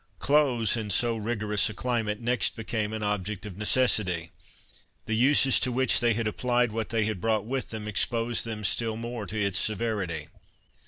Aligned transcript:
Clothes, 0.17 0.75
in 0.75 0.89
so 0.89 1.15
rigorous 1.15 1.69
a 1.69 1.75
climate, 1.75 2.19
next 2.19 2.55
became 2.55 2.91
an 2.91 3.03
object 3.03 3.45
of 3.45 3.55
necessity. 3.55 4.31
The 5.05 5.13
uses 5.13 5.59
to 5.59 5.71
which 5.71 5.99
they 5.99 6.15
had 6.15 6.25
applied 6.25 6.71
what 6.71 6.89
they 6.89 7.05
had 7.05 7.21
brought 7.21 7.45
with 7.45 7.69
them 7.69 7.87
exposed 7.87 8.43
them 8.43 8.63
still 8.63 8.97
more 8.97 9.27
to 9.27 9.39
its 9.39 9.59
severity. 9.59 10.29